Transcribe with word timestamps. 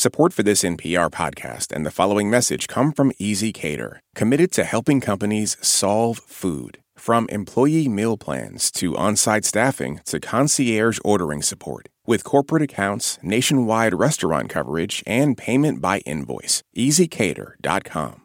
Support 0.00 0.32
for 0.32 0.42
this 0.42 0.62
NPR 0.62 1.10
podcast 1.10 1.70
and 1.70 1.84
the 1.84 1.90
following 1.90 2.30
message 2.30 2.68
come 2.68 2.90
from 2.90 3.12
ezCater, 3.20 3.98
committed 4.14 4.50
to 4.52 4.64
helping 4.64 4.98
companies 4.98 5.58
solve 5.60 6.16
food. 6.26 6.78
From 6.96 7.26
employee 7.28 7.86
meal 7.86 8.16
plans 8.16 8.70
to 8.78 8.96
on 8.96 9.16
site 9.16 9.44
staffing 9.44 10.00
to 10.06 10.18
concierge 10.18 10.98
ordering 11.04 11.42
support. 11.42 11.90
With 12.06 12.24
corporate 12.24 12.62
accounts, 12.62 13.18
nationwide 13.22 13.92
restaurant 13.92 14.48
coverage, 14.48 15.02
and 15.06 15.36
payment 15.36 15.82
by 15.82 15.98
invoice. 16.06 16.62
ezCater.com. 16.74 18.22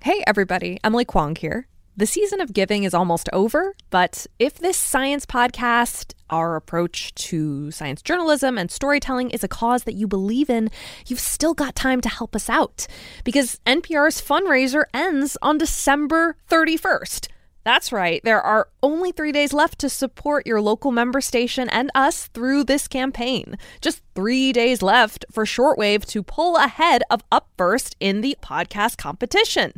Hey, 0.00 0.20
everybody, 0.26 0.80
Emily 0.82 1.04
Kwong 1.04 1.36
here. 1.36 1.68
The 1.96 2.06
season 2.06 2.40
of 2.40 2.52
giving 2.52 2.82
is 2.82 2.92
almost 2.92 3.28
over, 3.32 3.72
but 3.90 4.26
if 4.40 4.54
this 4.58 4.76
science 4.76 5.24
podcast, 5.24 6.12
our 6.28 6.56
approach 6.56 7.14
to 7.14 7.70
science 7.70 8.02
journalism 8.02 8.58
and 8.58 8.68
storytelling 8.68 9.30
is 9.30 9.44
a 9.44 9.48
cause 9.48 9.84
that 9.84 9.94
you 9.94 10.08
believe 10.08 10.50
in, 10.50 10.72
you've 11.06 11.20
still 11.20 11.54
got 11.54 11.76
time 11.76 12.00
to 12.00 12.08
help 12.08 12.34
us 12.34 12.50
out 12.50 12.88
because 13.22 13.60
NPR's 13.64 14.20
fundraiser 14.20 14.86
ends 14.92 15.38
on 15.40 15.56
December 15.56 16.34
31st. 16.50 17.28
That's 17.62 17.92
right, 17.92 18.20
there 18.24 18.42
are 18.42 18.70
only 18.82 19.12
three 19.12 19.30
days 19.30 19.52
left 19.52 19.78
to 19.78 19.88
support 19.88 20.48
your 20.48 20.60
local 20.60 20.90
member 20.90 21.20
station 21.20 21.68
and 21.68 21.92
us 21.94 22.26
through 22.26 22.64
this 22.64 22.88
campaign. 22.88 23.56
Just 23.80 24.02
three 24.16 24.52
days 24.52 24.82
left 24.82 25.26
for 25.30 25.44
Shortwave 25.44 26.04
to 26.06 26.24
pull 26.24 26.56
ahead 26.56 27.04
of 27.08 27.22
Up 27.30 27.50
First 27.56 27.94
in 28.00 28.20
the 28.20 28.36
podcast 28.42 28.98
competition. 28.98 29.74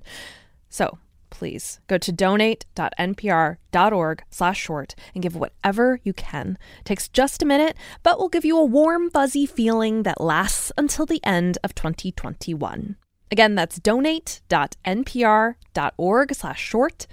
So, 0.71 0.99
please 1.37 1.81
go 1.87 1.99
to 1.99 2.11
donate.npr.org 2.11 4.23
slash 4.31 4.59
short 4.59 4.95
and 5.15 5.23
give 5.23 5.37
whatever 5.37 6.01
you 6.03 6.15
can. 6.15 6.57
It 6.81 6.87
takes 6.87 7.09
just 7.09 7.43
a 7.43 7.47
minute, 7.47 7.77
but 8.03 8.19
will 8.19 8.31
give 8.31 8.47
you 8.47 8.57
a 8.57 8.65
warm, 8.65 9.11
fuzzy 9.11 9.45
feeling 9.45 10.05
that 10.05 10.19
lasts 10.21 10.73
until 10.79 11.05
the 11.05 11.21
end 11.25 11.59
of 11.63 11.75
2021. 11.75 12.97
Again, 13.31 13.55
that's 13.55 13.79
donate.npr.org 13.79 16.35
slash 16.35 16.63
short. 16.63 17.07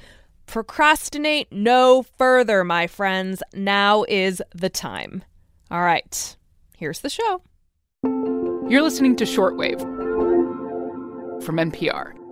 Procrastinate 0.45 1.51
no 1.51 2.05
further, 2.17 2.63
my 2.63 2.87
friends. 2.87 3.43
Now 3.53 4.05
is 4.07 4.41
the 4.55 4.69
time. 4.69 5.25
All 5.69 5.81
right, 5.81 6.37
here's 6.77 7.01
the 7.01 7.09
show. 7.09 7.41
You're 8.69 8.83
listening 8.83 9.17
to 9.17 9.25
Shortwave 9.25 9.81
from 11.43 11.57
NPR. 11.57 12.22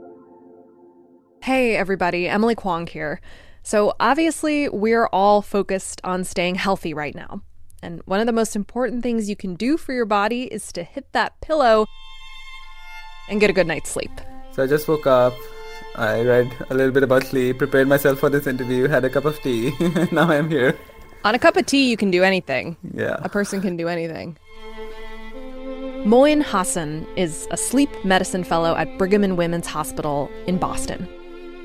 Hey, 1.44 1.76
everybody, 1.76 2.30
Emily 2.30 2.54
Kwong 2.54 2.86
here. 2.86 3.20
So, 3.64 3.96
obviously, 4.00 4.70
we're 4.70 5.08
all 5.08 5.42
focused 5.42 6.00
on 6.04 6.24
staying 6.24 6.54
healthy 6.54 6.94
right 6.94 7.16
now. 7.16 7.42
And 7.82 8.04
one 8.06 8.20
of 8.20 8.28
the 8.28 8.32
most 8.32 8.56
important 8.56 9.02
things 9.02 9.28
you 9.28 9.36
can 9.36 9.56
do 9.56 9.76
for 9.76 9.92
your 9.92 10.06
body 10.06 10.44
is 10.44 10.72
to 10.74 10.84
hit 10.84 11.12
that 11.14 11.42
pillow 11.42 11.88
and 13.28 13.40
get 13.40 13.50
a 13.50 13.54
good 13.54 13.66
night's 13.66 13.90
sleep. 13.90 14.12
So, 14.52 14.62
I 14.62 14.68
just 14.68 14.88
woke 14.88 15.08
up. 15.08 15.34
I 15.96 16.22
read 16.22 16.56
a 16.70 16.76
little 16.76 16.94
bit 16.94 17.02
about 17.02 17.24
sleep, 17.24 17.58
prepared 17.58 17.88
myself 17.88 18.20
for 18.20 18.30
this 18.30 18.46
interview, 18.46 18.88
had 18.88 19.04
a 19.04 19.10
cup 19.10 19.26
of 19.26 19.42
tea. 19.42 19.74
now 20.12 20.30
I'm 20.30 20.48
here. 20.48 20.78
On 21.24 21.34
a 21.34 21.40
cup 21.40 21.58
of 21.58 21.66
tea, 21.66 21.90
you 21.90 21.98
can 21.98 22.12
do 22.12 22.22
anything. 22.22 22.78
Yeah. 22.94 23.18
A 23.24 23.30
person 23.30 23.62
can 23.62 23.78
do 23.78 23.88
anything. 23.88 24.38
Moin 26.06 26.42
Hassan 26.42 27.08
is 27.16 27.48
a 27.50 27.58
sleep 27.58 27.90
medicine 28.06 28.44
fellow 28.44 28.76
at 28.76 28.96
Brigham 29.00 29.24
and 29.24 29.40
Women's 29.40 29.66
Hospital 29.66 30.30
in 30.46 30.60
Boston 30.60 31.10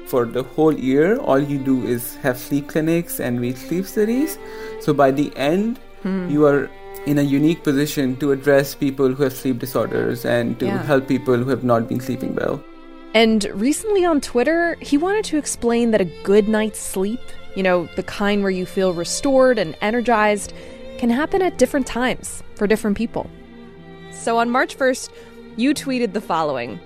for 0.06 0.24
the 0.24 0.42
whole 0.42 0.72
year, 0.72 1.18
all 1.18 1.38
you 1.38 1.58
do 1.58 1.84
is 1.86 2.16
have 2.16 2.38
sleep 2.38 2.68
clinics 2.68 3.20
and 3.20 3.40
read 3.40 3.58
sleep 3.58 3.86
studies. 3.86 4.38
So 4.80 4.94
by 4.94 5.10
the 5.10 5.36
end, 5.36 5.78
hmm. 6.02 6.28
you 6.28 6.46
are 6.46 6.70
in 7.06 7.18
a 7.18 7.22
unique 7.22 7.62
position 7.62 8.16
to 8.16 8.32
address 8.32 8.74
people 8.74 9.12
who 9.12 9.22
have 9.22 9.32
sleep 9.32 9.58
disorders 9.58 10.24
and 10.24 10.58
to 10.58 10.66
yeah. 10.66 10.82
help 10.82 11.08
people 11.08 11.36
who 11.36 11.50
have 11.50 11.64
not 11.64 11.88
been 11.88 12.00
sleeping 12.00 12.34
well. 12.34 12.62
And 13.14 13.44
recently 13.54 14.04
on 14.04 14.20
Twitter, 14.20 14.76
he 14.80 14.98
wanted 14.98 15.24
to 15.26 15.38
explain 15.38 15.92
that 15.92 16.00
a 16.00 16.04
good 16.24 16.48
night's 16.48 16.78
sleep, 16.78 17.20
you 17.54 17.62
know, 17.62 17.88
the 17.96 18.02
kind 18.02 18.42
where 18.42 18.50
you 18.50 18.66
feel 18.66 18.92
restored 18.92 19.58
and 19.58 19.76
energized, 19.80 20.52
can 20.98 21.10
happen 21.10 21.42
at 21.42 21.58
different 21.58 21.86
times 21.86 22.42
for 22.56 22.66
different 22.66 22.96
people. 22.96 23.30
So 24.10 24.38
on 24.38 24.50
March 24.50 24.76
1st, 24.76 25.10
you 25.56 25.72
tweeted 25.72 26.12
the 26.12 26.20
following 26.20 26.78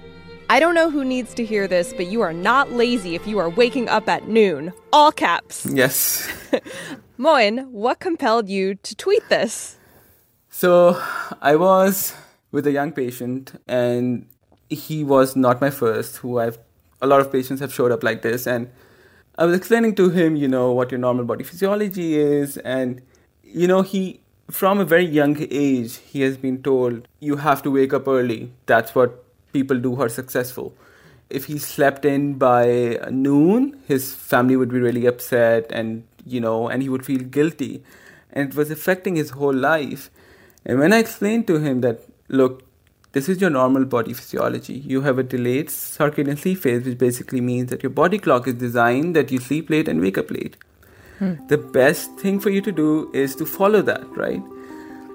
I 0.51 0.59
don't 0.59 0.75
know 0.75 0.91
who 0.91 1.05
needs 1.05 1.33
to 1.35 1.45
hear 1.45 1.69
this, 1.69 1.93
but 1.93 2.07
you 2.07 2.23
are 2.23 2.33
not 2.33 2.73
lazy 2.73 3.15
if 3.15 3.25
you 3.25 3.39
are 3.39 3.49
waking 3.49 3.89
up 3.89 4.09
at 4.09 4.27
noon. 4.27 4.73
All 4.93 5.13
caps. 5.13 5.65
Yes. 5.65 6.29
Moin, 7.17 7.71
what 7.71 8.01
compelled 8.01 8.49
you 8.49 8.75
to 8.75 8.97
tweet 8.97 9.29
this? 9.29 9.79
So, 10.49 11.01
I 11.41 11.55
was 11.55 12.17
with 12.51 12.67
a 12.67 12.73
young 12.73 12.91
patient, 12.91 13.63
and 13.69 14.27
he 14.69 15.05
was 15.05 15.37
not 15.37 15.61
my 15.61 15.71
first, 15.71 16.17
who 16.17 16.41
I've 16.41 16.59
a 17.01 17.07
lot 17.07 17.21
of 17.21 17.31
patients 17.31 17.61
have 17.61 17.73
showed 17.73 17.93
up 17.93 18.03
like 18.03 18.23
this. 18.23 18.45
And 18.45 18.73
I 19.39 19.45
was 19.45 19.57
explaining 19.57 19.95
to 19.95 20.11
him, 20.11 20.35
you 20.35 20.49
know, 20.49 20.73
what 20.73 20.91
your 20.91 20.99
normal 20.99 21.27
body 21.27 21.45
physiology 21.45 22.19
is. 22.19 22.57
And, 22.57 23.03
you 23.45 23.69
know, 23.69 23.83
he, 23.83 24.21
from 24.51 24.81
a 24.81 24.85
very 24.85 25.07
young 25.07 25.37
age, 25.49 25.99
he 25.99 26.23
has 26.23 26.37
been 26.37 26.61
told, 26.61 27.07
you 27.21 27.37
have 27.37 27.63
to 27.63 27.71
wake 27.71 27.95
up 27.95 28.09
early. 28.09 28.53
That's 28.67 28.97
what 28.97 29.25
people 29.53 29.79
do 29.79 29.95
who 29.95 30.03
are 30.03 30.09
successful. 30.09 30.75
If 31.29 31.45
he 31.47 31.59
slept 31.59 32.05
in 32.05 32.35
by 32.35 32.99
noon, 33.11 33.81
his 33.87 34.15
family 34.15 34.57
would 34.57 34.71
be 34.71 34.81
really 34.81 35.07
upset 35.07 35.71
and, 35.71 36.05
you 36.27 36.41
know, 36.41 36.69
and 36.69 36.83
he 36.83 36.89
would 36.89 37.05
feel 37.05 37.21
guilty. 37.21 37.83
And 38.33 38.51
it 38.51 38.57
was 38.57 38.71
affecting 38.71 39.17
his 39.17 39.31
whole 39.31 39.55
life. 39.55 40.11
And 40.65 40.79
when 40.79 40.93
I 40.93 40.99
explained 40.99 41.47
to 41.47 41.59
him 41.59 41.81
that, 41.83 42.01
look, 42.29 42.65
this 43.13 43.29
is 43.29 43.41
your 43.41 43.51
normal 43.51 43.85
body 43.85 44.13
physiology. 44.13 44.75
You 44.75 45.01
have 45.03 45.19
a 45.19 45.23
delayed 45.23 45.69
circadian 45.69 46.39
sleep 46.39 46.59
phase, 46.59 46.85
which 46.85 46.99
basically 46.99 47.41
means 47.41 47.71
that 47.71 47.83
your 47.83 47.91
body 47.91 48.19
clock 48.19 48.47
is 48.47 48.55
designed 48.55 49.17
that 49.17 49.33
you 49.33 49.39
sleep 49.39 49.69
late 49.69 49.89
and 49.89 50.01
wake 50.01 50.19
up 50.19 50.31
late. 50.31 50.57
Hmm. 51.19 51.35
The 51.49 51.59
best 51.59 52.19
thing 52.19 52.39
for 52.41 52.51
you 52.51 52.61
to 52.63 52.73
do 52.73 53.11
is 53.13 53.35
to 53.37 53.47
follow 53.47 53.83
that, 53.83 54.05
right? 54.17 54.43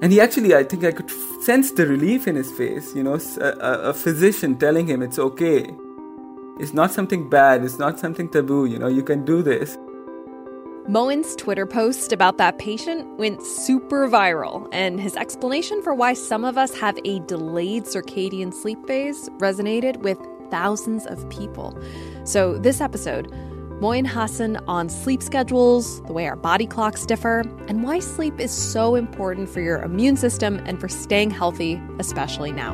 And 0.01 0.11
he 0.11 0.19
actually, 0.19 0.53
I 0.55 0.63
think 0.63 0.83
I 0.83 0.91
could 0.91 1.09
sense 1.41 1.71
the 1.71 1.87
relief 1.87 2.27
in 2.27 2.35
his 2.35 2.51
face, 2.51 2.93
you 2.95 3.03
know, 3.03 3.17
a, 3.39 3.89
a, 3.89 3.93
physician 3.93 4.57
telling 4.57 4.87
him 4.87 5.01
it's 5.01 5.17
okay. 5.17 5.73
It's 6.59 6.73
not 6.73 6.91
something 6.91 7.29
bad, 7.29 7.63
it's 7.63 7.79
not 7.79 7.99
something 7.99 8.29
taboo, 8.29 8.65
you 8.65 8.77
know, 8.77 8.87
you 8.87 9.03
can 9.03 9.23
do 9.23 9.41
this. 9.41 9.77
Moin's 10.87 11.35
Twitter 11.35 11.65
post 11.65 12.11
about 12.11 12.37
that 12.37 12.59
patient 12.59 13.17
went 13.17 13.41
super 13.41 14.07
viral, 14.07 14.69
and 14.71 14.99
his 14.99 15.15
explanation 15.15 15.81
for 15.81 15.95
why 15.95 16.13
some 16.13 16.45
of 16.45 16.59
us 16.59 16.75
have 16.75 16.99
a 17.05 17.19
delayed 17.21 17.85
circadian 17.85 18.53
sleep 18.53 18.85
phase 18.85 19.27
resonated 19.39 19.97
with 19.97 20.19
thousands 20.51 21.07
of 21.07 21.27
people. 21.29 21.75
So, 22.23 22.59
this 22.59 22.81
episode, 22.81 23.33
Moin 23.85 24.05
Hassan 24.05 24.57
on 24.67 24.89
sleep 24.89 25.21
schedules, 25.21 26.01
the 26.07 26.13
way 26.13 26.25
our 26.25 26.35
body 26.35 26.65
clocks 26.65 27.05
differ, 27.05 27.41
and 27.67 27.83
why 27.83 27.99
sleep 27.99 28.39
is 28.39 28.49
so 28.49 28.95
important 28.95 29.47
for 29.47 29.61
your 29.61 29.83
immune 29.83 30.17
system 30.17 30.59
and 30.65 30.81
for 30.81 30.89
staying 30.89 31.29
healthy, 31.29 31.79
especially 31.99 32.51
now. 32.51 32.73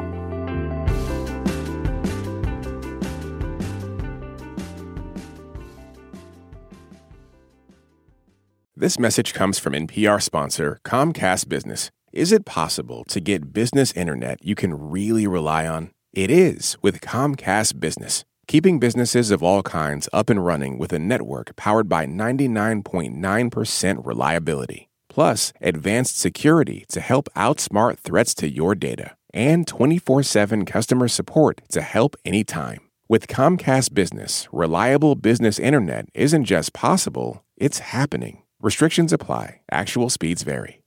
This 8.73 8.97
message 8.97 9.33
comes 9.33 9.59
from 9.59 9.73
NPR 9.73 10.23
sponsor 10.23 10.79
Comcast 10.85 11.49
Business. 11.49 11.91
Is 12.13 12.31
it 12.31 12.45
possible 12.45 13.03
to 13.09 13.19
get 13.19 13.51
business 13.51 13.91
internet 13.91 14.41
you 14.45 14.55
can 14.55 14.73
really 14.73 15.27
rely 15.27 15.67
on? 15.67 15.91
It 16.13 16.31
is 16.31 16.77
with 16.81 17.01
Comcast 17.01 17.81
Business 17.81 18.23
keeping 18.47 18.79
businesses 18.79 19.31
of 19.31 19.41
all 19.41 19.63
kinds 19.63 20.09
up 20.11 20.29
and 20.29 20.45
running 20.45 20.77
with 20.77 20.93
a 20.93 20.99
network 20.99 21.55
powered 21.55 21.89
by 21.89 22.05
99.9% 22.05 24.05
reliability. 24.05 24.89
Plus, 25.09 25.51
advanced 25.61 26.17
security 26.17 26.85
to 26.89 27.01
help 27.01 27.27
outsmart 27.35 27.97
threats 27.97 28.33
to 28.35 28.49
your 28.49 28.75
data, 28.75 29.15
and 29.33 29.67
24 29.67 30.23
7 30.23 30.65
customer 30.65 31.07
support 31.07 31.61
to 31.69 31.81
help 31.81 32.15
anytime. 32.23 32.79
With 33.09 33.27
Comcast 33.27 33.93
Business, 33.93 34.47
reliable 34.53 35.15
business 35.15 35.59
internet 35.59 36.07
isn't 36.13 36.45
just 36.45 36.71
possible, 36.71 37.43
it's 37.57 37.79
happening. 37.79 38.43
Restrictions 38.61 39.11
apply, 39.11 39.59
actual 39.69 40.09
speeds 40.09 40.43
vary. 40.43 40.81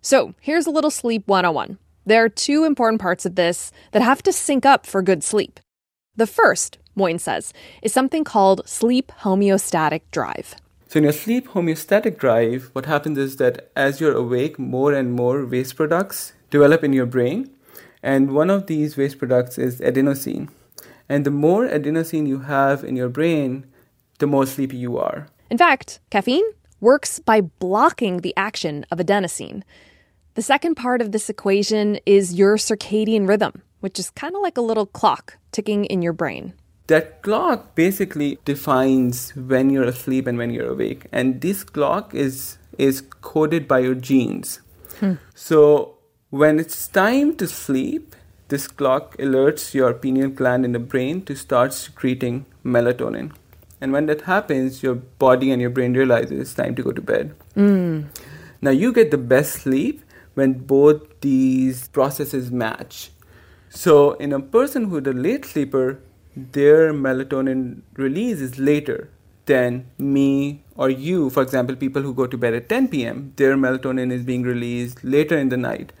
So, 0.00 0.34
here's 0.40 0.66
a 0.66 0.72
little 0.72 0.90
sleep 0.90 1.28
101. 1.28 1.78
There 2.04 2.24
are 2.24 2.28
two 2.28 2.64
important 2.64 3.00
parts 3.00 3.24
of 3.24 3.36
this 3.36 3.70
that 3.92 4.02
have 4.02 4.20
to 4.24 4.32
sync 4.32 4.66
up 4.66 4.84
for 4.84 5.00
good 5.00 5.22
sleep. 5.22 5.60
The 6.14 6.26
first, 6.26 6.76
Moin 6.94 7.18
says, 7.18 7.54
is 7.80 7.90
something 7.90 8.22
called 8.22 8.68
sleep 8.68 9.10
homeostatic 9.20 10.02
drive. 10.10 10.56
So, 10.88 10.98
in 10.98 11.04
your 11.04 11.12
sleep 11.12 11.48
homeostatic 11.48 12.18
drive, 12.18 12.68
what 12.74 12.84
happens 12.84 13.16
is 13.16 13.36
that 13.36 13.70
as 13.74 13.98
you're 13.98 14.14
awake, 14.14 14.58
more 14.58 14.92
and 14.92 15.14
more 15.14 15.46
waste 15.46 15.76
products 15.76 16.34
develop 16.50 16.84
in 16.84 16.92
your 16.92 17.06
brain. 17.06 17.50
And 18.02 18.32
one 18.32 18.50
of 18.50 18.66
these 18.66 18.98
waste 18.98 19.18
products 19.18 19.56
is 19.56 19.80
adenosine. 19.80 20.50
And 21.08 21.24
the 21.24 21.30
more 21.30 21.66
adenosine 21.66 22.28
you 22.28 22.40
have 22.40 22.84
in 22.84 22.94
your 22.94 23.08
brain, 23.08 23.64
the 24.18 24.26
more 24.26 24.44
sleepy 24.44 24.76
you 24.76 24.98
are. 24.98 25.28
In 25.48 25.56
fact, 25.56 26.00
caffeine 26.10 26.44
works 26.80 27.20
by 27.20 27.40
blocking 27.40 28.18
the 28.18 28.34
action 28.36 28.84
of 28.90 28.98
adenosine. 28.98 29.62
The 30.34 30.42
second 30.42 30.74
part 30.74 31.00
of 31.00 31.12
this 31.12 31.30
equation 31.30 31.98
is 32.04 32.34
your 32.34 32.58
circadian 32.58 33.26
rhythm, 33.26 33.62
which 33.82 33.98
is 33.98 34.10
kind 34.10 34.34
of 34.34 34.42
like 34.42 34.56
a 34.56 34.62
little 34.62 34.86
clock 34.86 35.36
ticking 35.50 35.84
in 35.84 36.02
your 36.02 36.12
brain. 36.12 36.54
That 36.86 37.22
clock 37.22 37.74
basically 37.74 38.38
defines 38.44 39.30
when 39.36 39.70
you're 39.70 39.84
asleep 39.84 40.26
and 40.26 40.38
when 40.38 40.50
you're 40.50 40.70
awake. 40.70 41.06
And 41.12 41.40
this 41.40 41.62
clock 41.64 42.14
is 42.14 42.58
is 42.78 43.02
coded 43.20 43.68
by 43.68 43.80
your 43.80 43.94
genes. 43.94 44.60
Hmm. 44.98 45.14
So 45.34 45.98
when 46.30 46.58
it's 46.58 46.88
time 46.88 47.36
to 47.36 47.46
sleep, 47.46 48.16
this 48.48 48.66
clock 48.66 49.16
alerts 49.18 49.74
your 49.74 49.92
pineal 49.94 50.28
gland 50.28 50.64
in 50.64 50.72
the 50.72 50.78
brain 50.78 51.22
to 51.26 51.34
start 51.34 51.72
secreting 51.72 52.46
melatonin. 52.64 53.32
And 53.80 53.92
when 53.92 54.06
that 54.06 54.22
happens, 54.22 54.82
your 54.82 54.94
body 54.94 55.50
and 55.50 55.60
your 55.60 55.70
brain 55.70 55.94
realizes 55.94 56.40
it's 56.40 56.54
time 56.54 56.74
to 56.76 56.82
go 56.82 56.92
to 56.92 57.02
bed. 57.02 57.34
Mm. 57.56 58.06
Now, 58.60 58.70
you 58.70 58.92
get 58.92 59.10
the 59.10 59.18
best 59.18 59.54
sleep 59.54 60.02
when 60.34 60.52
both 60.52 61.20
these 61.20 61.88
processes 61.88 62.52
match. 62.52 63.10
So, 63.74 64.12
in 64.14 64.32
a 64.32 64.40
person 64.40 64.90
who's 64.90 65.06
a 65.06 65.12
late 65.12 65.44
sleeper, 65.46 66.00
their 66.36 66.92
melatonin 66.92 67.80
release 67.94 68.40
is 68.40 68.58
later 68.58 69.08
than 69.46 69.86
me 69.98 70.62
or 70.76 70.90
you. 70.90 71.30
For 71.30 71.42
example, 71.42 71.74
people 71.76 72.02
who 72.02 72.12
go 72.14 72.26
to 72.26 72.36
bed 72.36 72.54
at 72.54 72.68
10 72.68 72.88
p.m., 72.88 73.32
their 73.36 73.56
melatonin 73.56 74.12
is 74.12 74.22
being 74.24 74.42
released 74.42 75.02
later 75.02 75.38
in 75.38 75.48
the 75.48 75.56
night. 75.56 75.92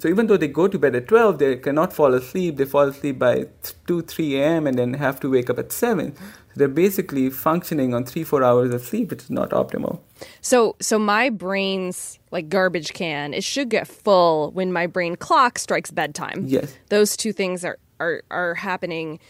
So 0.00 0.08
even 0.08 0.26
though 0.26 0.38
they 0.38 0.48
go 0.48 0.66
to 0.66 0.78
bed 0.78 0.96
at 0.96 1.08
12, 1.08 1.38
they 1.38 1.56
cannot 1.56 1.92
fall 1.92 2.14
asleep. 2.14 2.56
They 2.56 2.64
fall 2.64 2.88
asleep 2.88 3.18
by 3.18 3.46
2, 3.86 4.02
3 4.02 4.36
a.m. 4.40 4.66
and 4.66 4.78
then 4.78 4.94
have 4.94 5.20
to 5.20 5.30
wake 5.30 5.50
up 5.50 5.58
at 5.58 5.72
7. 5.72 6.16
So 6.16 6.22
they're 6.56 6.68
basically 6.68 7.28
functioning 7.28 7.92
on 7.92 8.04
3, 8.04 8.24
4 8.24 8.42
hours 8.42 8.72
of 8.72 8.82
sleep, 8.82 9.10
which 9.10 9.24
is 9.24 9.30
not 9.30 9.50
optimal. 9.50 10.00
So 10.40 10.76
so 10.80 10.98
my 10.98 11.28
brain's 11.28 12.18
like 12.30 12.48
garbage 12.48 12.94
can, 12.94 13.34
it 13.34 13.44
should 13.44 13.68
get 13.68 13.86
full 13.86 14.50
when 14.52 14.72
my 14.72 14.86
brain 14.86 15.16
clock 15.16 15.58
strikes 15.58 15.90
bedtime. 15.90 16.44
Yes. 16.46 16.74
Those 16.88 17.16
two 17.16 17.32
things 17.32 17.64
are 17.64 17.78
are, 18.00 18.22
are 18.30 18.54
happening 18.54 19.20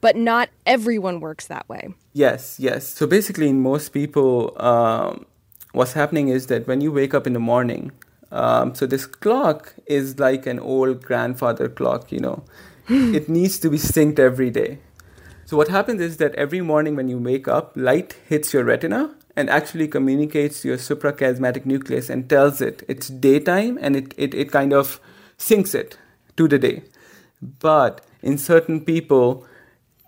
but 0.00 0.16
not 0.16 0.48
everyone 0.66 1.20
works 1.20 1.46
that 1.48 1.68
way. 1.68 1.88
Yes, 2.12 2.58
yes. 2.58 2.86
So 2.86 3.06
basically, 3.06 3.48
in 3.48 3.62
most 3.62 3.88
people, 3.90 4.54
um, 4.62 5.26
what's 5.72 5.92
happening 5.92 6.28
is 6.28 6.46
that 6.46 6.66
when 6.66 6.80
you 6.80 6.92
wake 6.92 7.14
up 7.14 7.26
in 7.26 7.32
the 7.32 7.40
morning, 7.40 7.92
um, 8.30 8.74
so 8.74 8.86
this 8.86 9.06
clock 9.06 9.74
is 9.86 10.18
like 10.18 10.46
an 10.46 10.58
old 10.58 11.02
grandfather 11.02 11.68
clock, 11.68 12.12
you 12.12 12.20
know. 12.20 12.44
it 12.88 13.28
needs 13.28 13.58
to 13.58 13.70
be 13.70 13.78
synced 13.78 14.18
every 14.18 14.50
day. 14.50 14.78
So 15.46 15.56
what 15.56 15.68
happens 15.68 16.00
is 16.00 16.18
that 16.18 16.34
every 16.34 16.60
morning 16.60 16.94
when 16.94 17.08
you 17.08 17.18
wake 17.18 17.48
up, 17.48 17.72
light 17.74 18.16
hits 18.28 18.52
your 18.52 18.64
retina 18.64 19.14
and 19.34 19.48
actually 19.48 19.88
communicates 19.88 20.60
to 20.60 20.68
your 20.68 20.76
suprachiasmatic 20.76 21.64
nucleus 21.64 22.10
and 22.10 22.28
tells 22.28 22.60
it 22.60 22.82
it's 22.88 23.08
daytime 23.08 23.78
and 23.80 23.96
it, 23.96 24.14
it, 24.16 24.34
it 24.34 24.52
kind 24.52 24.72
of 24.72 25.00
syncs 25.38 25.74
it 25.74 25.96
to 26.36 26.48
the 26.48 26.58
day. 26.58 26.82
But 27.40 28.04
in 28.22 28.36
certain 28.36 28.84
people, 28.84 29.46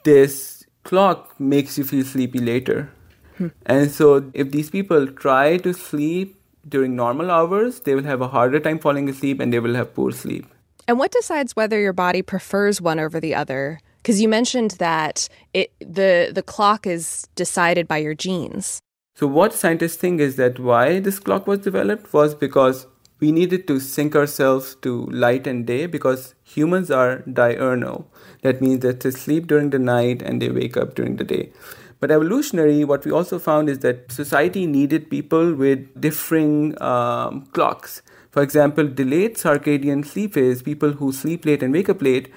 this 0.05 0.65
clock 0.85 1.39
makes 1.39 1.79
you 1.79 1.85
feel 1.85 2.05
sleepy 2.05 2.39
later. 2.39 2.91
Hmm. 3.39 3.49
And 3.65 3.91
so 3.91 4.31
if 4.35 4.51
these 4.51 4.69
people 4.69 5.07
try 5.07 5.57
to 5.59 5.73
sleep 5.73 6.40
during 6.69 6.97
normal 6.97 7.31
hours, 7.31 7.81
they 7.81 7.95
will 7.95 8.05
have 8.05 8.21
a 8.21 8.29
harder 8.29 8.61
time 8.61 8.79
falling 8.79 9.09
asleep 9.09 9.41
and 9.41 9.53
they 9.53 9.61
will 9.61 9.75
have 9.75 9.95
poor 9.95 10.13
sleep. 10.13 10.47
And 10.87 10.99
what 10.99 11.13
decides 11.13 11.55
whether 11.55 11.79
your 11.79 11.93
body 11.93 12.23
prefers 12.23 12.81
one 12.81 12.99
over 12.99 13.21
the 13.21 13.35
other? 13.35 13.81
Because 13.99 14.21
you 14.21 14.29
mentioned 14.29 14.73
that 14.73 15.29
it 15.55 15.73
the 15.79 16.33
the 16.35 16.43
clock 16.43 16.87
is 16.87 17.29
decided 17.35 17.87
by 17.87 17.99
your 17.99 18.15
genes. 18.15 18.81
So 19.15 19.27
what 19.27 19.53
scientists 19.53 19.97
think 19.97 20.21
is 20.21 20.37
that 20.37 20.59
why 20.59 20.99
this 21.01 21.19
clock 21.19 21.47
was 21.47 21.59
developed 21.59 22.13
was 22.13 22.35
because 22.35 22.87
we 23.21 23.33
needed 23.33 23.67
to 23.69 23.79
sync 23.79 24.17
ourselves 24.17 24.75
to 24.77 25.05
light 25.07 25.47
and 25.47 25.67
day 25.67 25.87
because 25.87 26.35
humans 26.43 26.91
are 26.91 27.19
diurnal. 27.19 27.99
Er, 28.01 28.05
that 28.43 28.63
means 28.63 28.81
that 28.81 29.01
they 29.01 29.11
sleep 29.11 29.47
during 29.47 29.71
the 29.71 29.79
night 29.79 30.23
and 30.23 30.41
they 30.41 30.49
wake 30.49 30.77
up 30.77 30.95
during 30.95 31.17
the 31.17 31.25
day. 31.25 31.53
But 32.01 32.11
evolutionary, 32.11 32.83
what 32.85 33.05
we 33.05 33.13
also 33.13 33.39
found 33.39 33.69
is 33.69 33.81
that 33.81 34.11
society 34.11 34.67
needed 34.67 35.11
people 35.11 35.55
with 35.55 36.01
differing 36.01 36.81
um, 36.83 37.43
clocks. 37.53 38.01
For 38.31 38.43
example, 38.43 38.89
delayed 38.89 39.37
circadian 39.37 40.07
sleep 40.07 40.35
phase, 40.35 40.63
people 40.63 40.93
who 40.93 41.13
sleep 41.13 41.45
late 41.45 41.63
and 41.63 41.73
wake 41.73 41.91
up 41.91 42.01
late, 42.01 42.33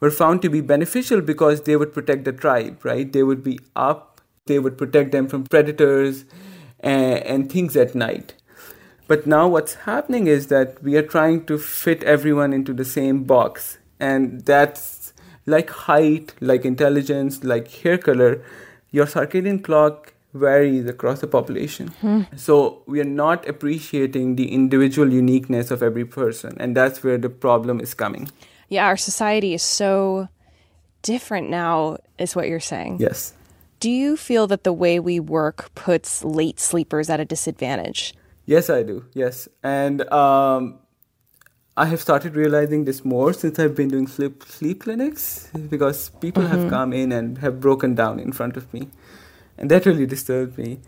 were 0.00 0.10
found 0.10 0.40
to 0.42 0.48
be 0.48 0.60
beneficial 0.60 1.20
because 1.20 1.62
they 1.62 1.76
would 1.76 1.92
protect 1.92 2.24
the 2.24 2.32
tribe, 2.32 2.84
right? 2.84 3.12
They 3.12 3.22
would 3.22 3.44
be 3.44 3.60
up, 3.76 4.22
they 4.46 4.58
would 4.58 4.78
protect 4.78 5.12
them 5.12 5.28
from 5.28 5.44
predators 5.44 6.24
and, 6.80 7.18
and 7.18 7.52
things 7.52 7.76
at 7.76 7.94
night. 7.94 8.34
But 9.08 9.26
now 9.26 9.46
what's 9.46 9.74
happening 9.74 10.26
is 10.26 10.46
that 10.46 10.82
we 10.82 10.96
are 10.96 11.02
trying 11.02 11.44
to 11.46 11.58
fit 11.58 12.02
everyone 12.02 12.52
into 12.52 12.72
the 12.72 12.84
same 12.84 13.24
box. 13.24 13.78
And 14.00 14.40
that's 14.46 15.12
like 15.44 15.70
height, 15.70 16.34
like 16.40 16.64
intelligence, 16.64 17.44
like 17.44 17.68
hair 17.68 17.98
color 17.98 18.42
your 18.92 19.06
circadian 19.06 19.62
clock 19.64 20.14
varies 20.34 20.86
across 20.86 21.20
the 21.20 21.26
population. 21.26 21.88
Hmm. 22.00 22.22
So 22.36 22.82
we 22.86 23.00
are 23.00 23.04
not 23.04 23.46
appreciating 23.48 24.36
the 24.36 24.52
individual 24.52 25.12
uniqueness 25.12 25.70
of 25.70 25.82
every 25.82 26.04
person, 26.04 26.56
and 26.60 26.76
that's 26.76 27.02
where 27.02 27.18
the 27.18 27.28
problem 27.28 27.80
is 27.80 27.94
coming. 27.94 28.30
Yeah, 28.68 28.86
our 28.86 28.96
society 28.96 29.52
is 29.52 29.62
so 29.62 30.28
different 31.02 31.50
now, 31.50 31.98
is 32.18 32.34
what 32.34 32.48
you're 32.48 32.60
saying. 32.60 32.98
Yes. 33.00 33.34
Do 33.80 33.90
you 33.90 34.16
feel 34.16 34.46
that 34.46 34.64
the 34.64 34.72
way 34.72 35.00
we 35.00 35.18
work 35.18 35.74
puts 35.74 36.24
late 36.24 36.60
sleepers 36.60 37.10
at 37.10 37.18
a 37.18 37.24
disadvantage? 37.24 38.14
Yes, 38.46 38.70
I 38.70 38.82
do. 38.82 39.04
Yes. 39.12 39.48
And 39.62 40.08
um, 40.12 40.78
I 41.76 41.86
have 41.86 42.00
started 42.00 42.36
realizing 42.36 42.84
this 42.84 43.04
more 43.04 43.32
since 43.32 43.58
I've 43.58 43.74
been 43.74 43.88
doing 43.88 44.06
sleep 44.06 44.42
sleep 44.44 44.82
clinics 44.82 45.48
because 45.70 46.10
people 46.20 46.42
mm-hmm. 46.42 46.62
have 46.62 46.70
come 46.70 46.92
in 46.92 47.12
and 47.12 47.38
have 47.38 47.60
broken 47.60 47.94
down 47.94 48.18
in 48.20 48.32
front 48.32 48.56
of 48.56 48.72
me, 48.74 48.88
and 49.56 49.70
that 49.70 49.86
really 49.86 50.04
disturbed 50.06 50.58
me. 50.58 50.80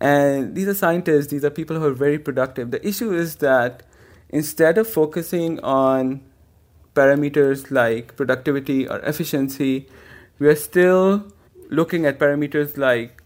And 0.00 0.54
these 0.54 0.68
are 0.68 0.74
scientists; 0.74 1.28
these 1.28 1.44
are 1.44 1.50
people 1.50 1.78
who 1.80 1.86
are 1.86 1.94
very 1.94 2.18
productive. 2.18 2.70
The 2.72 2.86
issue 2.86 3.12
is 3.12 3.36
that 3.36 3.84
instead 4.28 4.76
of 4.76 4.86
focusing 4.86 5.60
on 5.60 6.20
parameters 6.94 7.70
like 7.70 8.14
productivity 8.16 8.86
or 8.86 8.98
efficiency, 8.98 9.88
we 10.38 10.48
are 10.48 10.56
still 10.56 11.32
looking 11.70 12.04
at 12.04 12.18
parameters 12.18 12.76
like 12.76 13.22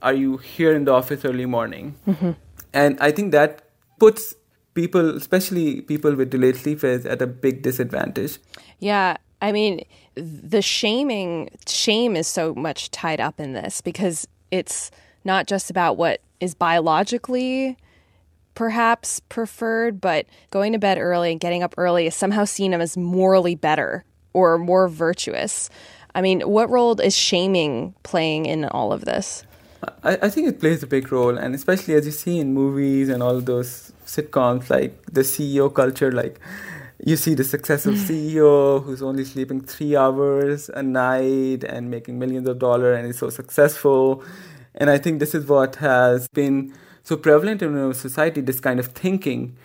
are 0.00 0.14
you 0.14 0.36
here 0.38 0.74
in 0.74 0.84
the 0.84 0.92
office 0.92 1.24
early 1.24 1.46
morning? 1.46 1.96
Mm-hmm. 2.06 2.32
And 2.72 2.98
I 3.00 3.10
think 3.10 3.32
that 3.32 3.62
puts 3.98 4.35
people, 4.76 5.16
especially 5.16 5.80
people 5.80 6.14
with 6.14 6.30
delayed 6.30 6.54
sleep 6.54 6.78
phase, 6.78 7.04
at 7.04 7.20
a 7.20 7.26
big 7.26 7.62
disadvantage. 7.62 8.38
Yeah. 8.78 9.16
I 9.42 9.50
mean, 9.50 9.84
the 10.14 10.62
shaming, 10.62 11.50
shame 11.66 12.14
is 12.14 12.28
so 12.28 12.54
much 12.54 12.92
tied 12.92 13.20
up 13.20 13.40
in 13.40 13.54
this 13.54 13.80
because 13.80 14.28
it's 14.52 14.92
not 15.24 15.48
just 15.48 15.70
about 15.70 15.96
what 15.96 16.20
is 16.38 16.54
biologically 16.54 17.76
perhaps 18.54 19.20
preferred, 19.28 20.00
but 20.00 20.26
going 20.50 20.72
to 20.72 20.78
bed 20.78 20.98
early 20.98 21.30
and 21.30 21.40
getting 21.40 21.62
up 21.62 21.74
early 21.76 22.06
is 22.06 22.14
somehow 22.14 22.44
seen 22.44 22.72
as 22.72 22.96
morally 22.96 23.54
better 23.54 24.04
or 24.32 24.58
more 24.58 24.88
virtuous. 24.88 25.68
I 26.14 26.22
mean, 26.22 26.40
what 26.40 26.70
role 26.70 26.98
is 27.00 27.14
shaming 27.14 27.94
playing 28.02 28.46
in 28.46 28.64
all 28.64 28.92
of 28.92 29.04
this? 29.04 29.44
I, 30.02 30.18
I 30.22 30.28
think 30.28 30.48
it 30.48 30.60
plays 30.60 30.82
a 30.82 30.86
big 30.86 31.10
role, 31.12 31.36
and 31.36 31.54
especially 31.54 31.94
as 31.94 32.06
you 32.06 32.12
see 32.12 32.38
in 32.38 32.54
movies 32.54 33.08
and 33.08 33.22
all 33.22 33.40
those 33.40 33.92
sitcoms, 34.06 34.70
like 34.70 35.04
the 35.06 35.22
CEO 35.22 35.72
culture, 35.72 36.12
like 36.12 36.40
you 37.04 37.16
see 37.16 37.34
the 37.34 37.44
successful 37.44 37.92
CEO 38.08 38.82
who's 38.82 39.02
only 39.02 39.24
sleeping 39.24 39.60
three 39.60 39.96
hours 39.96 40.68
a 40.70 40.82
night 40.82 41.64
and 41.64 41.90
making 41.90 42.18
millions 42.18 42.48
of 42.48 42.58
dollars 42.58 42.98
and 42.98 43.08
is 43.08 43.18
so 43.18 43.30
successful. 43.30 44.24
And 44.74 44.90
I 44.90 44.98
think 44.98 45.20
this 45.20 45.34
is 45.34 45.46
what 45.46 45.76
has 45.76 46.28
been 46.28 46.74
so 47.02 47.16
prevalent 47.16 47.62
in 47.62 47.76
our 47.76 47.94
society 47.94 48.40
this 48.40 48.60
kind 48.60 48.80
of 48.80 48.86
thinking. 48.88 49.56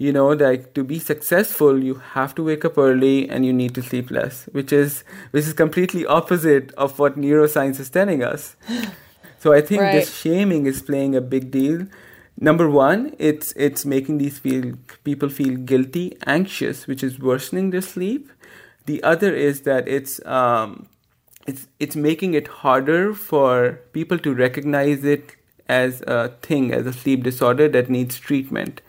You 0.00 0.12
know, 0.12 0.28
like 0.28 0.74
to 0.74 0.84
be 0.84 1.00
successful, 1.00 1.82
you 1.82 1.94
have 1.94 2.32
to 2.36 2.44
wake 2.44 2.64
up 2.64 2.78
early 2.78 3.28
and 3.28 3.44
you 3.44 3.52
need 3.52 3.74
to 3.74 3.82
sleep 3.82 4.12
less, 4.12 4.46
which 4.52 4.72
is 4.72 5.02
which 5.32 5.44
is 5.44 5.52
completely 5.54 6.06
opposite 6.06 6.72
of 6.74 7.00
what 7.00 7.18
neuroscience 7.18 7.80
is 7.80 7.90
telling 7.90 8.22
us. 8.22 8.54
So 9.38 9.52
I 9.52 9.60
think 9.60 9.82
right. 9.82 9.92
this 9.92 10.14
shaming 10.14 10.66
is 10.66 10.82
playing 10.82 11.14
a 11.14 11.20
big 11.20 11.50
deal. 11.50 11.86
Number 12.40 12.68
one, 12.68 13.14
it's 13.18 13.52
it's 13.52 13.84
making 13.84 14.18
these 14.18 14.38
feel 14.38 14.74
people 15.04 15.28
feel 15.28 15.56
guilty, 15.56 16.16
anxious, 16.26 16.86
which 16.86 17.02
is 17.02 17.18
worsening 17.18 17.70
their 17.70 17.80
sleep. 17.80 18.30
The 18.86 19.02
other 19.02 19.34
is 19.34 19.62
that 19.62 19.88
it's 19.88 20.24
um, 20.24 20.88
it's 21.46 21.66
it's 21.78 21.96
making 21.96 22.34
it 22.34 22.48
harder 22.48 23.14
for 23.14 23.80
people 23.92 24.18
to 24.18 24.34
recognize 24.34 25.04
it 25.04 25.36
as 25.68 26.02
a 26.02 26.28
thing, 26.42 26.72
as 26.72 26.86
a 26.86 26.92
sleep 26.92 27.22
disorder 27.22 27.68
that 27.68 27.90
needs 27.90 28.18
treatment, 28.18 28.80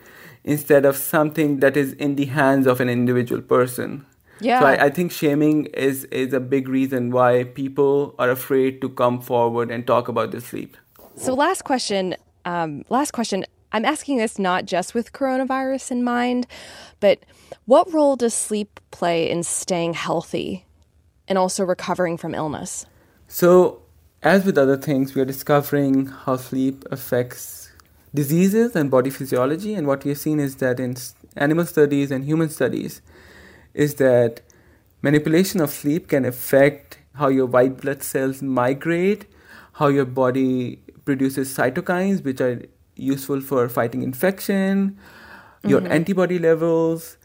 instead 0.44 0.84
of 0.84 0.96
something 0.96 1.60
that 1.60 1.76
is 1.76 1.92
in 1.94 2.16
the 2.16 2.26
hands 2.26 2.66
of 2.66 2.80
an 2.80 2.88
individual 2.88 3.42
person. 3.42 4.06
Yeah. 4.40 4.60
So 4.60 4.66
I, 4.66 4.86
I, 4.86 4.90
think 4.90 5.12
shaming 5.12 5.66
is 5.66 6.04
is 6.04 6.32
a 6.32 6.40
big 6.40 6.68
reason 6.68 7.10
why 7.10 7.44
people 7.44 8.14
are 8.18 8.30
afraid 8.30 8.80
to 8.80 8.88
come 8.88 9.20
forward 9.20 9.70
and 9.70 9.86
talk 9.86 10.08
about 10.08 10.30
their 10.30 10.40
sleep. 10.40 10.76
So 11.16 11.34
last 11.34 11.64
question, 11.64 12.16
um, 12.44 12.84
last 12.88 13.12
question. 13.12 13.44
I'm 13.72 13.84
asking 13.84 14.16
this 14.16 14.38
not 14.38 14.64
just 14.64 14.94
with 14.94 15.12
coronavirus 15.12 15.92
in 15.92 16.02
mind, 16.02 16.46
but 16.98 17.24
what 17.66 17.92
role 17.92 18.16
does 18.16 18.34
sleep 18.34 18.80
play 18.90 19.30
in 19.30 19.44
staying 19.44 19.94
healthy 19.94 20.64
and 21.28 21.38
also 21.38 21.64
recovering 21.64 22.16
from 22.16 22.34
illness? 22.34 22.86
So, 23.28 23.82
as 24.22 24.44
with 24.44 24.58
other 24.58 24.76
things, 24.76 25.14
we 25.14 25.22
are 25.22 25.24
discovering 25.24 26.06
how 26.06 26.36
sleep 26.36 26.84
affects 26.90 27.70
diseases 28.12 28.74
and 28.74 28.90
body 28.90 29.10
physiology. 29.10 29.74
And 29.74 29.86
what 29.86 30.04
we 30.04 30.10
have 30.10 30.18
seen 30.18 30.40
is 30.40 30.56
that 30.56 30.80
in 30.80 30.96
animal 31.36 31.64
studies 31.64 32.10
and 32.10 32.24
human 32.24 32.48
studies, 32.48 33.00
is 33.74 33.94
that 33.96 34.42
manipulation 35.02 35.60
of 35.60 35.70
sleep 35.70 36.08
can 36.08 36.24
affect 36.24 36.98
how 37.14 37.28
your 37.28 37.46
white 37.46 37.80
blood 37.80 38.02
cells 38.02 38.42
migrate, 38.42 39.26
how 39.72 39.88
your 39.88 40.04
body 40.04 40.80
produces 41.04 41.54
cytokines, 41.56 42.24
which 42.24 42.40
are 42.40 42.62
useful 42.96 43.40
for 43.40 43.68
fighting 43.68 44.02
infection, 44.02 44.98
your 45.64 45.80
mm-hmm. 45.80 45.92
antibody 45.92 46.38
levels, 46.38 47.16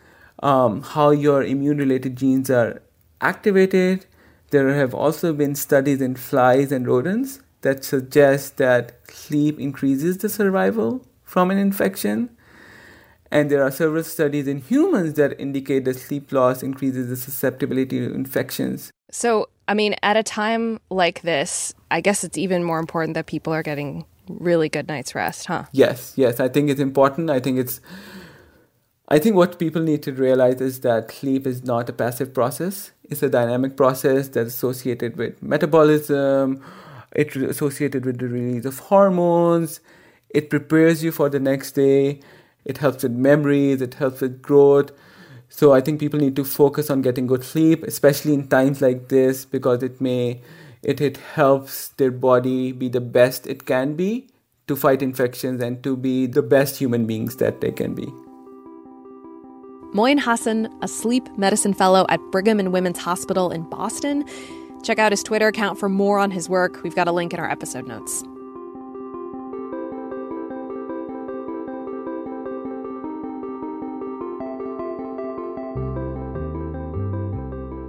um, 0.44 0.82
how 0.82 1.12
your 1.12 1.44
immune 1.44 1.78
related 1.78 2.16
genes 2.16 2.50
are 2.50 2.82
activated. 3.22 4.06
There 4.52 4.74
have 4.74 4.94
also 4.94 5.34
been 5.34 5.56
studies 5.56 6.02
in 6.02 6.16
flies 6.16 6.72
and 6.72 6.88
rodents 6.88 7.42
that 7.62 7.84
suggest 7.84 8.58
that 8.58 8.94
sleep 9.10 9.60
increases 9.60 10.20
the 10.20 10.30
survival 10.30 11.06
from 11.24 11.52
an 11.52 11.58
infection. 11.58 12.35
And 13.36 13.52
there 13.52 13.62
are 13.64 13.70
several 13.70 14.06
studies 14.06 14.48
in 14.48 14.62
humans 14.62 15.16
that 15.16 15.38
indicate 15.38 15.84
that 15.84 16.00
sleep 16.00 16.32
loss 16.32 16.64
increases 16.64 17.10
the 17.10 17.18
susceptibility 17.18 18.00
to 18.00 18.14
infections. 18.14 18.94
So, 19.12 19.50
I 19.68 19.74
mean, 19.74 19.94
at 20.04 20.16
a 20.16 20.24
time 20.24 20.80
like 20.90 21.22
this, 21.22 21.74
I 21.92 22.00
guess 22.00 22.24
it's 22.24 22.38
even 22.38 22.64
more 22.64 22.80
important 22.80 23.14
that 23.16 23.26
people 23.26 23.52
are 23.52 23.62
getting 23.62 24.06
really 24.30 24.70
good 24.70 24.88
night's 24.88 25.14
rest, 25.14 25.48
huh? 25.48 25.66
Yes, 25.74 26.14
yes. 26.16 26.40
I 26.40 26.48
think 26.48 26.70
it's 26.70 26.80
important. 26.80 27.30
I 27.30 27.42
think 27.42 27.60
it's. 27.60 27.82
I 29.10 29.20
think 29.20 29.36
what 29.36 29.60
people 29.60 29.82
need 29.82 30.02
to 30.04 30.14
realize 30.14 30.62
is 30.62 30.80
that 30.88 31.12
sleep 31.12 31.46
is 31.46 31.66
not 31.66 31.90
a 31.90 31.94
passive 31.94 32.34
process. 32.34 32.92
It's 33.04 33.22
a 33.22 33.30
dynamic 33.30 33.76
process 33.76 34.30
that's 34.30 34.54
associated 34.54 35.18
with 35.18 35.44
metabolism. 35.44 36.64
It's 37.12 37.36
associated 37.36 38.06
with 38.06 38.20
the 38.20 38.30
release 38.30 38.64
of 38.64 38.80
hormones. 38.80 39.82
It 40.30 40.50
prepares 40.50 41.04
you 41.04 41.12
for 41.12 41.28
the 41.28 41.42
next 41.42 41.74
day. 41.74 42.22
It 42.66 42.80
helps 42.80 43.04
with 43.04 43.14
memories. 43.14 43.82
It 43.82 43.94
helps 43.96 44.22
with 44.22 44.42
growth. 44.42 44.92
So 45.50 45.74
I 45.74 45.82
think 45.82 46.00
people 46.00 46.20
need 46.20 46.36
to 46.36 46.44
focus 46.44 46.90
on 46.90 47.02
getting 47.02 47.28
good 47.28 47.44
sleep, 47.44 47.84
especially 47.84 48.34
in 48.34 48.48
times 48.48 48.82
like 48.82 49.10
this, 49.10 49.46
because 49.46 49.84
it 49.84 50.02
may 50.02 50.42
it, 50.82 51.02
it 51.02 51.18
helps 51.18 51.90
their 51.90 52.12
body 52.12 52.72
be 52.72 52.90
the 52.90 53.02
best 53.02 53.48
it 53.48 53.66
can 53.66 53.96
be 53.96 54.28
to 54.68 54.76
fight 54.76 55.02
infections 55.02 55.62
and 55.62 55.84
to 55.84 55.96
be 55.96 56.28
the 56.28 56.42
best 56.42 56.78
human 56.78 57.06
beings 57.06 57.38
that 57.38 57.62
they 57.62 57.72
can 57.72 57.96
be. 57.96 58.08
Moin 59.94 60.18
Hassan, 60.18 60.68
a 60.82 60.88
sleep 60.88 61.26
medicine 61.38 61.74
fellow 61.74 62.06
at 62.10 62.20
Brigham 62.32 62.60
and 62.60 62.74
Women's 62.74 63.00
Hospital 63.00 63.50
in 63.50 63.68
Boston. 63.70 64.26
Check 64.84 65.00
out 65.00 65.12
his 65.12 65.24
Twitter 65.24 65.48
account 65.48 65.80
for 65.80 65.90
more 65.90 66.20
on 66.20 66.32
his 66.32 66.50
work. 66.50 66.84
We've 66.84 66.96
got 66.96 67.08
a 67.08 67.12
link 67.12 67.34
in 67.34 67.40
our 67.40 67.50
episode 67.50 67.88
notes. 67.88 68.24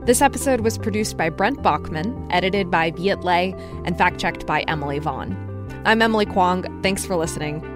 This 0.06 0.22
episode 0.22 0.60
was 0.60 0.78
produced 0.78 1.16
by 1.16 1.30
Brent 1.30 1.64
Baughman, 1.64 2.28
edited 2.30 2.70
by 2.70 2.92
Viet 2.92 3.24
Le, 3.24 3.52
and 3.84 3.98
fact 3.98 4.20
checked 4.20 4.46
by 4.46 4.60
Emily 4.68 5.00
Vaughn. 5.00 5.34
I'm 5.84 6.00
Emily 6.00 6.26
Kwong. 6.26 6.62
Thanks 6.80 7.04
for 7.04 7.16
listening. 7.16 7.75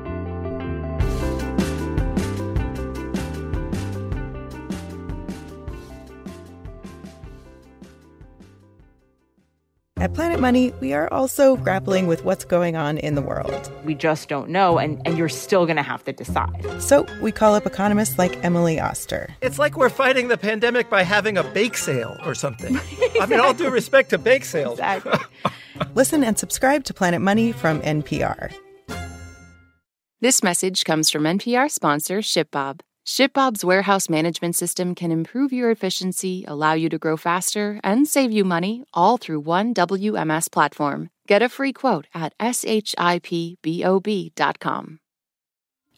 At 10.00 10.14
Planet 10.14 10.40
Money, 10.40 10.72
we 10.80 10.94
are 10.94 11.12
also 11.12 11.56
grappling 11.56 12.06
with 12.06 12.24
what's 12.24 12.46
going 12.46 12.74
on 12.74 12.96
in 12.96 13.16
the 13.16 13.20
world. 13.20 13.70
We 13.84 13.94
just 13.94 14.30
don't 14.30 14.48
know, 14.48 14.78
and, 14.78 14.98
and 15.06 15.18
you're 15.18 15.28
still 15.28 15.66
going 15.66 15.76
to 15.76 15.82
have 15.82 16.02
to 16.04 16.12
decide. 16.14 16.64
So 16.80 17.04
we 17.20 17.30
call 17.32 17.54
up 17.54 17.66
economists 17.66 18.18
like 18.18 18.42
Emily 18.42 18.80
Oster. 18.80 19.28
It's 19.42 19.58
like 19.58 19.76
we're 19.76 19.90
fighting 19.90 20.28
the 20.28 20.38
pandemic 20.38 20.88
by 20.88 21.02
having 21.02 21.36
a 21.36 21.44
bake 21.44 21.76
sale 21.76 22.16
or 22.24 22.34
something. 22.34 22.76
exactly. 22.76 23.20
I 23.20 23.26
mean, 23.26 23.40
all 23.40 23.52
due 23.52 23.68
respect 23.68 24.08
to 24.10 24.16
bake 24.18 24.46
sales. 24.46 24.78
Exactly. 24.78 25.20
Listen 25.94 26.24
and 26.24 26.38
subscribe 26.38 26.84
to 26.84 26.94
Planet 26.94 27.20
Money 27.20 27.52
from 27.52 27.82
NPR. 27.82 28.54
This 30.22 30.42
message 30.42 30.84
comes 30.84 31.10
from 31.10 31.24
NPR 31.24 31.70
sponsor 31.70 32.20
ShipBob. 32.20 32.80
ShipBob's 33.06 33.64
warehouse 33.64 34.08
management 34.08 34.54
system 34.54 34.94
can 34.94 35.10
improve 35.10 35.52
your 35.52 35.70
efficiency, 35.70 36.44
allow 36.46 36.74
you 36.74 36.88
to 36.88 36.98
grow 36.98 37.16
faster, 37.16 37.80
and 37.82 38.06
save 38.06 38.30
you 38.30 38.44
money 38.44 38.84
all 38.94 39.16
through 39.16 39.40
one 39.40 39.74
WMS 39.74 40.50
platform. 40.50 41.10
Get 41.26 41.42
a 41.42 41.48
free 41.48 41.72
quote 41.72 42.06
at 42.14 42.36
shipbob.com. 42.38 43.00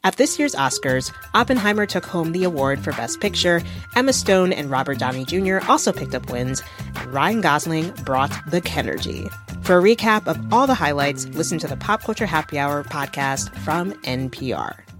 At 0.04 0.16
this 0.16 0.37
year's 0.37 0.56
Oscars, 0.56 1.12
Oppenheimer 1.32 1.87
took 1.87 2.04
home 2.04 2.32
the 2.32 2.42
award 2.42 2.82
for 2.82 2.92
Best 2.92 3.21
Picture. 3.21 3.62
Emma 3.94 4.12
Stone 4.12 4.52
and 4.52 4.68
Robert 4.68 4.99
Downey 4.99 5.25
Jr. 5.25 5.59
also 5.68 5.92
picked 5.92 6.16
up 6.16 6.28
wins, 6.28 6.61
and 6.97 7.12
Ryan 7.12 7.40
Gosling 7.40 7.90
brought 8.04 8.32
the 8.50 8.61
Kenergy. 8.61 9.32
For 9.64 9.78
a 9.78 9.82
recap 9.82 10.26
of 10.26 10.52
all 10.52 10.66
the 10.66 10.75
highlights, 10.75 11.26
listen 11.26 11.59
to 11.61 11.68
the 11.68 11.76
Pop 11.76 12.02
Culture 12.02 12.26
Happy 12.26 12.59
Hour 12.59 12.82
podcast 12.82 13.56
from 13.59 13.92
NPR. 14.02 14.91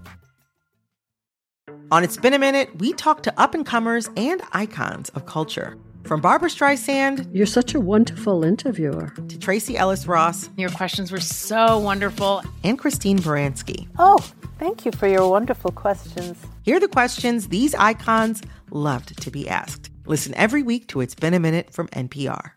On 1.93 2.03
It's 2.03 2.17
Been 2.17 2.33
a 2.33 2.39
Minute, 2.39 2.75
we 2.79 2.91
talk 2.93 3.21
to 3.21 3.39
up 3.39 3.53
and 3.53 3.63
comers 3.63 4.09
and 4.17 4.41
icons 4.51 5.09
of 5.09 5.27
culture. 5.27 5.77
From 6.05 6.21
Barbra 6.21 6.49
Streisand. 6.49 7.29
You're 7.31 7.45
such 7.45 7.75
a 7.75 7.79
wonderful 7.79 8.43
interviewer. 8.43 9.13
To 9.27 9.37
Tracee 9.37 9.77
Ellis 9.77 10.07
Ross. 10.07 10.49
Your 10.57 10.71
questions 10.71 11.11
were 11.11 11.19
so 11.19 11.77
wonderful. 11.77 12.41
And 12.63 12.79
Christine 12.79 13.19
Baranski. 13.19 13.87
Oh, 13.99 14.17
thank 14.57 14.87
you 14.87 14.91
for 14.91 15.07
your 15.07 15.29
wonderful 15.29 15.71
questions. 15.71 16.39
Here 16.63 16.77
are 16.77 16.79
the 16.79 16.87
questions 16.87 17.49
these 17.49 17.75
icons 17.75 18.41
loved 18.71 19.21
to 19.21 19.29
be 19.29 19.47
asked. 19.47 19.91
Listen 20.07 20.33
every 20.33 20.63
week 20.63 20.87
to 20.87 21.01
It's 21.01 21.13
Been 21.13 21.35
a 21.35 21.39
Minute 21.39 21.71
from 21.71 21.89
NPR. 21.89 22.53